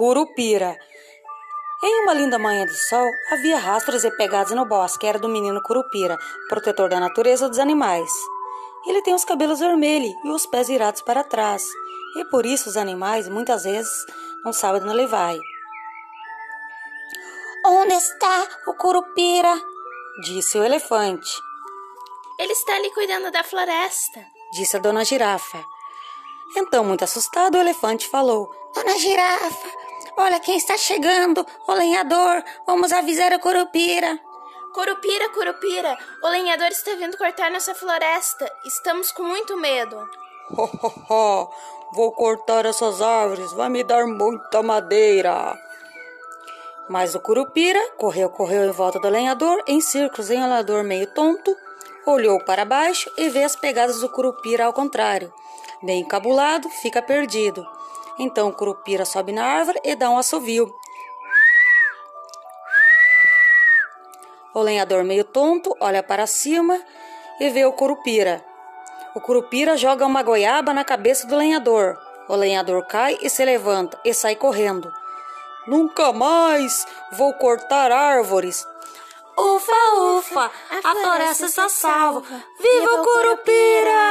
Curupira. 0.00 0.80
Em 1.84 2.02
uma 2.02 2.14
linda 2.14 2.38
manhã 2.38 2.64
de 2.64 2.74
sol, 2.74 3.06
havia 3.30 3.58
rastros 3.58 4.02
e 4.02 4.10
pegadas 4.12 4.50
no 4.52 4.64
bosque. 4.64 5.06
Era 5.06 5.18
do 5.18 5.28
menino 5.28 5.62
Curupira, 5.62 6.18
protetor 6.48 6.88
da 6.88 6.98
natureza 6.98 7.50
dos 7.50 7.58
animais. 7.58 8.10
Ele 8.86 9.02
tem 9.02 9.12
os 9.12 9.26
cabelos 9.26 9.60
vermelhos 9.60 10.10
e 10.24 10.30
os 10.30 10.46
pés 10.46 10.68
virados 10.68 11.02
para 11.02 11.22
trás, 11.22 11.62
e 12.16 12.24
por 12.30 12.46
isso 12.46 12.70
os 12.70 12.78
animais 12.78 13.28
muitas 13.28 13.64
vezes 13.64 13.92
não 14.42 14.54
sabem 14.54 14.80
onde 14.80 14.90
ele 14.90 15.06
vai. 15.06 15.38
Onde 17.66 17.92
está 17.92 18.48
o 18.68 18.72
Curupira? 18.72 19.54
Disse 20.22 20.58
o 20.58 20.64
elefante. 20.64 21.30
Ele 22.38 22.54
está 22.54 22.74
ali 22.74 22.90
cuidando 22.94 23.30
da 23.30 23.44
floresta, 23.44 24.24
disse 24.54 24.78
a 24.78 24.80
dona 24.80 25.04
girafa. 25.04 25.62
Então, 26.56 26.84
muito 26.84 27.04
assustado, 27.04 27.56
o 27.56 27.60
elefante 27.60 28.08
falou: 28.08 28.50
Dona 28.74 28.96
girafa, 28.98 29.79
olha 30.20 30.40
quem 30.40 30.56
está 30.56 30.76
chegando, 30.76 31.46
o 31.66 31.72
lenhador, 31.72 32.42
vamos 32.66 32.92
avisar 32.92 33.32
o 33.32 33.40
Curupira. 33.40 34.18
Curupira, 34.72 35.28
Curupira, 35.30 35.98
o 36.22 36.28
lenhador 36.28 36.68
está 36.68 36.94
vindo 36.94 37.16
cortar 37.16 37.50
nossa 37.50 37.74
floresta. 37.74 38.50
Estamos 38.64 39.10
com 39.10 39.24
muito 39.24 39.56
medo. 39.56 39.96
Ho, 40.50 40.64
ho, 40.64 40.92
ho. 41.08 41.50
Vou 41.92 42.12
cortar 42.12 42.66
essas 42.66 43.02
árvores, 43.02 43.52
vai 43.52 43.68
me 43.68 43.82
dar 43.82 44.06
muita 44.06 44.62
madeira. 44.62 45.58
Mas 46.88 47.14
o 47.16 47.20
Curupira 47.20 47.80
correu, 47.96 48.30
correu 48.30 48.64
em 48.64 48.70
volta 48.70 49.00
do 49.00 49.08
lenhador, 49.08 49.62
em 49.66 49.80
círculos, 49.80 50.30
em 50.30 50.40
lenhador 50.40 50.84
meio 50.84 51.12
tonto, 51.12 51.56
olhou 52.06 52.44
para 52.44 52.64
baixo 52.64 53.10
e 53.16 53.28
vê 53.28 53.42
as 53.42 53.56
pegadas 53.56 54.00
do 54.00 54.08
Curupira 54.08 54.66
ao 54.66 54.72
contrário. 54.72 55.32
Bem 55.82 56.02
encabulado, 56.02 56.68
fica 56.68 57.02
perdido. 57.02 57.66
Então 58.20 58.48
o 58.48 58.52
Curupira 58.52 59.06
sobe 59.06 59.32
na 59.32 59.42
árvore 59.42 59.80
e 59.82 59.96
dá 59.96 60.10
um 60.10 60.18
assovio. 60.18 60.70
O 64.52 64.60
lenhador, 64.60 65.02
meio 65.04 65.24
tonto, 65.24 65.74
olha 65.80 66.02
para 66.02 66.26
cima 66.26 66.78
e 67.40 67.48
vê 67.48 67.64
o 67.64 67.72
Curupira. 67.72 68.44
O 69.14 69.20
Curupira 69.22 69.74
joga 69.74 70.04
uma 70.04 70.22
goiaba 70.22 70.74
na 70.74 70.84
cabeça 70.84 71.26
do 71.26 71.34
lenhador. 71.34 71.96
O 72.28 72.36
lenhador 72.36 72.86
cai 72.86 73.16
e 73.22 73.30
se 73.30 73.42
levanta 73.42 73.98
e 74.04 74.12
sai 74.12 74.36
correndo. 74.36 74.92
Nunca 75.66 76.12
mais 76.12 76.86
vou 77.12 77.32
cortar 77.34 77.90
árvores. 77.90 78.66
Ufa, 79.38 79.94
ufa, 80.18 80.50
a 80.84 80.94
floresta 80.94 81.46
está 81.46 81.68
salva. 81.70 82.22
Viva 82.58 82.92
o 82.92 83.02
Curupira! 83.02 84.09